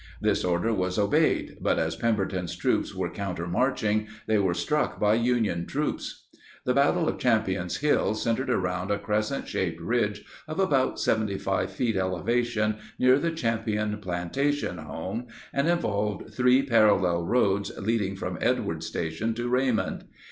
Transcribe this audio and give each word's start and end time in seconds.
This 0.19 0.43
order 0.43 0.73
was 0.73 0.97
obeyed, 0.97 1.57
but 1.61 1.77
as 1.77 1.95
Pemberton's 1.95 2.55
troops 2.55 2.95
were 2.95 3.11
countermarching 3.11 4.07
they 4.25 4.39
were 4.39 4.55
struck 4.55 4.99
by 4.99 5.13
Union 5.13 5.67
troops. 5.67 6.25
The 6.65 6.73
battle 6.73 7.07
of 7.07 7.19
Champion's 7.19 7.77
Hill 7.77 8.15
centered 8.15 8.49
around 8.49 8.89
a 8.89 8.97
crescent 8.97 9.47
shaped 9.47 9.79
ridge 9.79 10.25
of 10.47 10.59
about 10.59 10.99
75 10.99 11.69
feet 11.71 11.95
elevation 11.97 12.77
near 12.97 13.19
the 13.19 13.29
Champion 13.29 13.95
plantation 13.99 14.79
home 14.79 15.27
and 15.53 15.67
involved 15.67 16.33
three 16.33 16.63
parallel 16.63 17.23
roads 17.23 17.71
leading 17.77 18.15
from 18.15 18.39
Edwards 18.41 18.87
Station 18.87 19.35
to 19.35 19.47
Raymond. 19.47 20.05